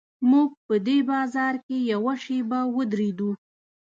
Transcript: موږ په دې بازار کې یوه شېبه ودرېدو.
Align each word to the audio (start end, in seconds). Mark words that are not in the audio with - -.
موږ 0.31 0.49
په 0.65 0.75
دې 0.87 0.97
بازار 1.11 1.53
کې 1.65 1.77
یوه 1.91 2.13
شېبه 2.23 2.59
ودرېدو. 2.75 3.31